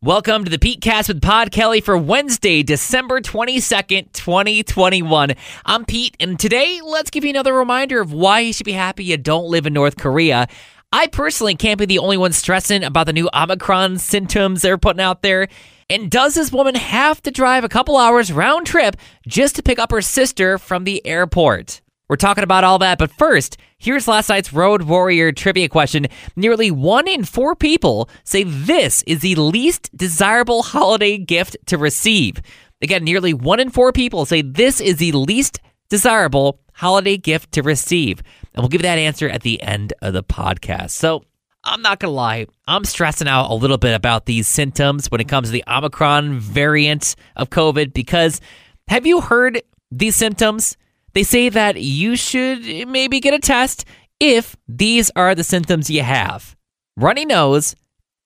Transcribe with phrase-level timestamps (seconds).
[0.00, 5.34] Welcome to the Pete Cast with Pod Kelly for Wednesday, December 22nd, 2021.
[5.66, 9.02] I'm Pete, and today let's give you another reminder of why you should be happy
[9.02, 10.46] you don't live in North Korea.
[10.92, 15.02] I personally can't be the only one stressing about the new Omicron symptoms they're putting
[15.02, 15.48] out there.
[15.90, 18.94] And does this woman have to drive a couple hours round trip
[19.26, 21.80] just to pick up her sister from the airport?
[22.08, 26.06] We're talking about all that, but first, here's last night's Road Warrior trivia question.
[26.36, 32.40] Nearly one in four people say this is the least desirable holiday gift to receive.
[32.80, 35.60] Again, nearly one in four people say this is the least
[35.90, 38.22] desirable holiday gift to receive.
[38.54, 40.90] And we'll give that answer at the end of the podcast.
[40.90, 41.24] So,
[41.64, 45.20] I'm not going to lie, I'm stressing out a little bit about these symptoms when
[45.20, 48.40] it comes to the Omicron variant of COVID because
[48.86, 50.78] have you heard these symptoms?
[51.18, 53.84] They say that you should maybe get a test
[54.20, 56.54] if these are the symptoms you have
[56.96, 57.74] runny nose,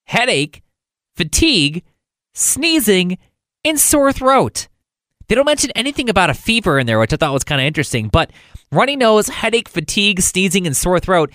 [0.04, 0.62] headache,
[1.16, 1.84] fatigue,
[2.34, 3.16] sneezing,
[3.64, 4.68] and sore throat.
[5.26, 7.66] They don't mention anything about a fever in there, which I thought was kind of
[7.66, 8.30] interesting, but
[8.70, 11.32] runny nose, headache, fatigue, sneezing, and sore throat.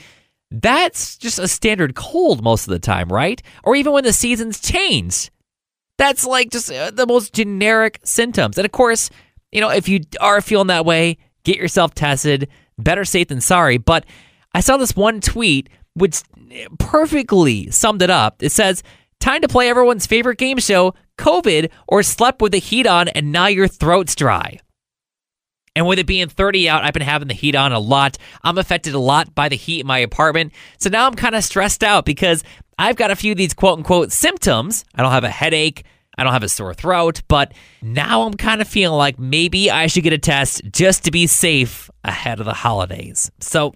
[0.51, 3.41] That's just a standard cold most of the time, right?
[3.63, 5.31] Or even when the seasons change.
[5.97, 8.59] That's like just uh, the most generic symptoms.
[8.59, 9.09] And of course,
[9.51, 11.17] you know, if you are feeling that way,
[11.47, 12.49] get yourself tested.
[12.77, 13.77] Better safe than sorry.
[13.77, 14.05] But
[14.53, 16.21] I saw this one tweet which
[16.77, 18.43] perfectly summed it up.
[18.43, 18.83] It says,
[19.19, 23.31] Time to play everyone's favorite game show, COVID, or slept with the heat on and
[23.31, 24.59] now your throat's dry.
[25.75, 28.17] And with it being 30 out, I've been having the heat on a lot.
[28.43, 30.53] I'm affected a lot by the heat in my apartment.
[30.77, 32.43] So now I'm kind of stressed out because
[32.77, 34.85] I've got a few of these quote unquote symptoms.
[34.93, 35.83] I don't have a headache.
[36.17, 39.87] I don't have a sore throat, but now I'm kind of feeling like maybe I
[39.87, 43.31] should get a test just to be safe ahead of the holidays.
[43.39, 43.73] So,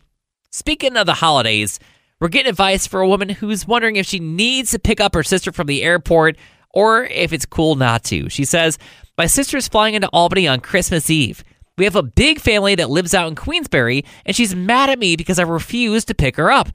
[0.49, 1.79] speaking of the holidays,
[2.19, 5.23] we're getting advice for a woman who's wondering if she needs to pick up her
[5.23, 6.37] sister from the airport
[6.73, 8.29] or if it's cool not to.
[8.29, 8.77] She says,
[9.17, 11.43] My sister's flying into Albany on Christmas Eve.
[11.77, 15.15] We have a big family that lives out in Queensbury, and she's mad at me
[15.15, 16.69] because I refused to pick her up.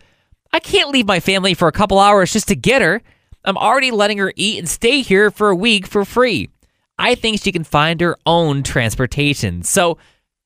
[0.53, 3.03] I can't leave my family for a couple hours just to get her.
[3.47, 6.51] I'm already letting her eat and stay here for a week for free.
[6.99, 9.62] I think she can find her own transportation.
[9.62, 9.99] So,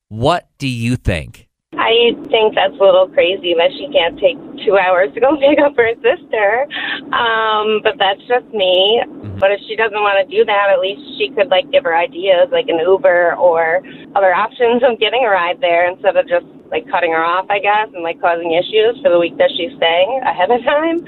[0.08, 1.48] what do you think?
[1.72, 5.56] I think that's a little crazy that she can't take two hours to go pick
[5.64, 6.66] up her sister.
[7.14, 9.00] Um, but that's just me.
[9.00, 9.38] Mm-hmm.
[9.38, 11.96] But if she doesn't want to do that, at least she could like give her
[11.96, 13.80] ideas, like an Uber or
[14.14, 17.62] other options of getting a ride there instead of just like cutting her off, I
[17.62, 21.00] guess, and like causing issues for the week that she's staying ahead of time.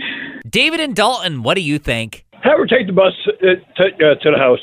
[0.53, 2.27] David and Dalton, what do you think?
[2.45, 4.61] Have her take the bus uh, to, uh, to the house.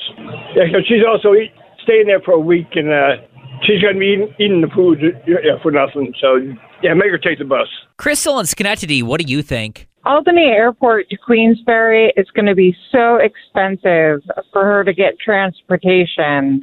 [0.56, 1.52] Yeah, because she's also eat,
[1.82, 3.26] staying there for a week, and uh,
[3.64, 6.14] she's going to be eating, eating the food uh, for nothing.
[6.22, 6.36] So,
[6.84, 7.68] yeah, make her take the bus.
[7.98, 9.88] Crystal and Schenectady, what do you think?
[10.06, 14.22] Albany Airport to Queensbury is going to be so expensive
[14.54, 16.62] for her to get transportation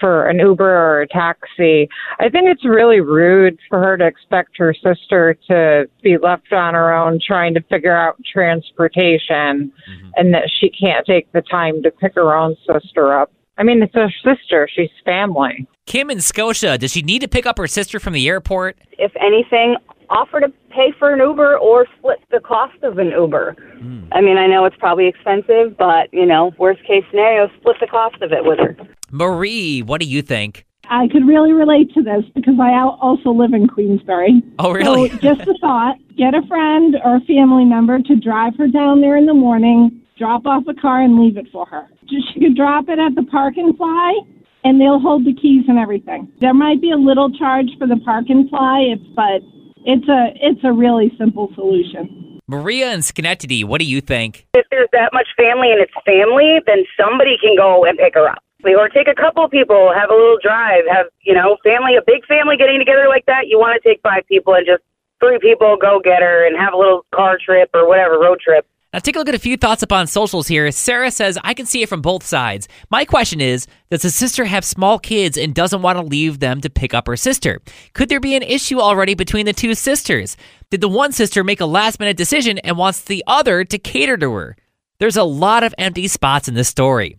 [0.00, 1.88] for an Uber or a taxi.
[2.18, 6.74] I think it's really rude for her to expect her sister to be left on
[6.74, 10.10] her own trying to figure out transportation mm-hmm.
[10.16, 13.30] and that she can't take the time to pick her own sister up.
[13.58, 14.68] I mean, it's her sister.
[14.74, 15.66] She's family.
[15.84, 18.78] Kim in Scotia, does she need to pick up her sister from the airport?
[18.92, 19.76] If anything,
[20.10, 23.56] offer to pay for an Uber or split the cost of an Uber.
[23.80, 24.08] Mm.
[24.12, 27.86] I mean, I know it's probably expensive, but, you know, worst case scenario, split the
[27.86, 28.76] cost of it with her.
[29.10, 30.66] Marie, what do you think?
[30.88, 34.42] I could really relate to this because I also live in Queensbury.
[34.58, 35.08] Oh, really?
[35.10, 39.00] So just a thought get a friend or a family member to drive her down
[39.00, 41.88] there in the morning, drop off a car, and leave it for her.
[42.08, 44.18] She could drop it at the park and fly,
[44.64, 46.30] and they'll hold the keys and everything.
[46.40, 49.40] There might be a little charge for the park and fly, if, but
[49.84, 52.40] it's a it's a really simple solution.
[52.46, 54.46] Maria and Schenectady, what do you think?
[54.54, 58.28] If there's that much family and it's family, then somebody can go and pick her
[58.28, 62.02] up or take a couple people, have a little drive, have, you know, family, a
[62.04, 63.46] big family getting together like that.
[63.46, 64.82] You want to take five people and just
[65.20, 68.66] three people go get her and have a little car trip or whatever, road trip.
[68.92, 70.72] Now, take a look at a few thoughts up on socials here.
[70.72, 72.66] Sarah says, I can see it from both sides.
[72.90, 76.60] My question is Does the sister have small kids and doesn't want to leave them
[76.62, 77.60] to pick up her sister?
[77.92, 80.36] Could there be an issue already between the two sisters?
[80.70, 84.16] Did the one sister make a last minute decision and wants the other to cater
[84.16, 84.56] to her?
[84.98, 87.16] There's a lot of empty spots in this story.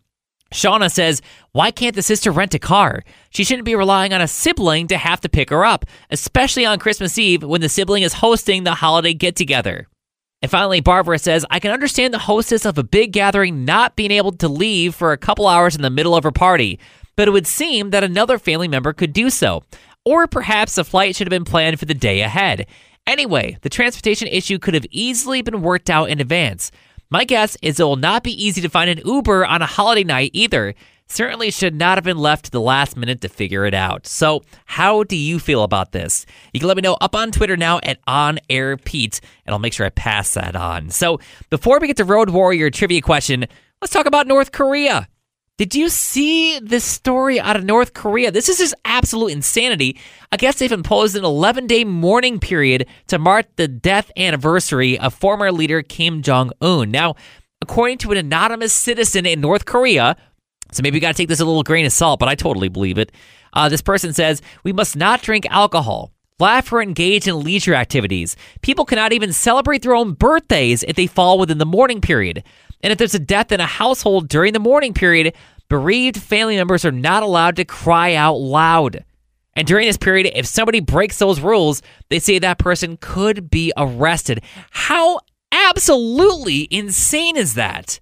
[0.54, 1.22] Shauna says,
[1.54, 3.04] Why can't the sister rent a car?
[3.30, 6.80] She shouldn't be relying on a sibling to have to pick her up, especially on
[6.80, 9.88] Christmas Eve when the sibling is hosting the holiday get together.
[10.42, 14.12] And finally, Barbara says, I can understand the hostess of a big gathering not being
[14.12, 16.80] able to leave for a couple hours in the middle of her party,
[17.16, 19.64] but it would seem that another family member could do so.
[20.04, 22.66] Or perhaps the flight should have been planned for the day ahead.
[23.06, 26.72] Anyway, the transportation issue could have easily been worked out in advance.
[27.12, 30.04] My guess is it will not be easy to find an Uber on a holiday
[30.04, 30.74] night either.
[31.12, 34.08] Certainly should not have been left to the last minute to figure it out.
[34.08, 36.26] So, how do you feel about this?
[36.54, 39.60] You can let me know up on Twitter now at On Air Pete, and I'll
[39.60, 40.90] make sure I pass that on.
[40.90, 41.20] So,
[41.50, 43.46] before we get to Road Warrior trivia question,
[43.82, 45.10] let's talk about North Korea.
[45.58, 48.32] Did you see this story out of North Korea?
[48.32, 50.00] This is just absolute insanity.
[50.32, 55.14] I guess they've imposed an 11 day mourning period to mark the death anniversary of
[55.14, 56.90] former leader Kim Jong un.
[56.90, 57.16] Now,
[57.62, 60.16] according to an anonymous citizen in North Korea,
[60.72, 62.70] so maybe you got to take this a little grain of salt, but I totally
[62.70, 63.12] believe it.
[63.54, 68.36] Uh, this person says, We must not drink alcohol, laugh or engage in leisure activities.
[68.62, 72.44] People cannot even celebrate their own birthdays if they fall within the mourning period.
[72.82, 75.36] And if there's a death in a household during the mourning period,
[75.70, 79.04] bereaved family members are not allowed to cry out loud.
[79.56, 83.74] And during this period, if somebody breaks those rules, they say that person could be
[83.76, 84.42] arrested.
[84.72, 85.20] How
[85.52, 88.00] absolutely insane is that?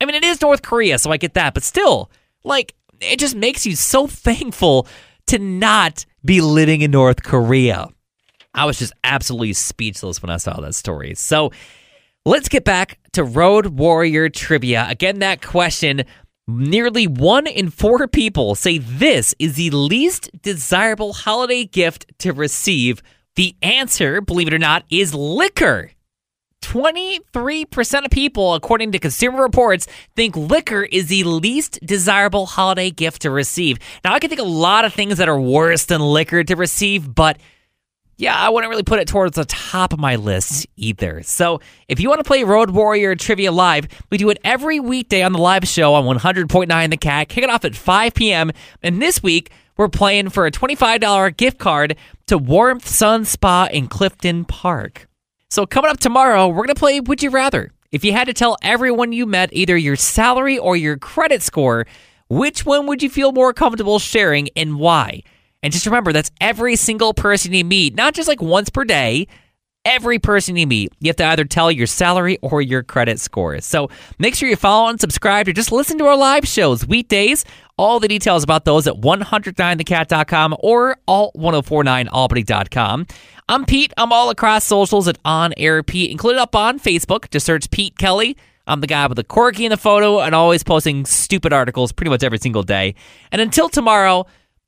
[0.00, 2.10] I mean, it is North Korea, so I get that, but still,
[2.44, 4.86] like, it just makes you so thankful
[5.26, 7.88] to not be living in North Korea.
[8.54, 11.14] I was just absolutely speechless when I saw that story.
[11.14, 11.52] So
[12.24, 14.86] let's get back to Road Warrior trivia.
[14.88, 16.04] Again, that question
[16.48, 23.02] nearly one in four people say this is the least desirable holiday gift to receive.
[23.36, 25.92] The answer, believe it or not, is liquor.
[26.62, 33.22] 23% of people, according to Consumer Reports, think liquor is the least desirable holiday gift
[33.22, 33.78] to receive.
[34.04, 37.14] Now, I can think a lot of things that are worse than liquor to receive,
[37.14, 37.38] but
[38.20, 41.22] yeah, I wouldn't really put it towards the top of my list either.
[41.22, 45.22] So, if you want to play Road Warrior Trivia Live, we do it every weekday
[45.22, 47.28] on the live show on 100.9 The Cat.
[47.30, 48.50] Kick it off at 5 p.m.
[48.82, 51.96] And this week, we're playing for a $25 gift card
[52.26, 55.08] to Warmth Sun Spa in Clifton Park.
[55.52, 57.72] So, coming up tomorrow, we're going to play Would You Rather.
[57.90, 61.88] If you had to tell everyone you met either your salary or your credit score,
[62.28, 65.24] which one would you feel more comfortable sharing and why?
[65.60, 69.26] And just remember, that's every single person you meet, not just like once per day.
[69.86, 73.62] Every person you meet, you have to either tell your salary or your credit score.
[73.62, 73.88] So
[74.18, 77.46] make sure you follow and subscribe or just listen to our live shows weekdays.
[77.78, 83.06] All the details about those at 109thecat.com or alt1049albany.com.
[83.48, 83.94] I'm Pete.
[83.96, 87.30] I'm all across socials at On Air Pete, included up on Facebook.
[87.30, 88.36] Just search Pete Kelly.
[88.66, 92.10] I'm the guy with the quirky in the photo and always posting stupid articles pretty
[92.10, 92.96] much every single day.
[93.32, 94.26] And until tomorrow,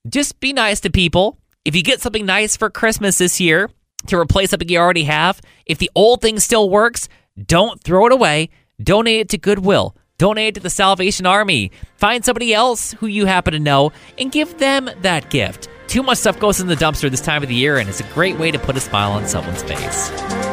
[0.09, 1.39] just be nice to people.
[1.67, 3.69] If you get something nice for Christmas this year
[4.07, 7.09] to replace something you already have, if the old thing still works,
[7.47, 8.51] don't throw it away.
[8.83, 9.97] Donate it to Goodwill.
[10.19, 11.71] Donate it to the Salvation Army.
[11.97, 15.69] Find somebody else who you happen to know and give them that gift.
[15.89, 18.15] Too much stuff goes in the dumpster this time of the year, and it's a
[18.15, 20.52] great way to put a smile on someone's face.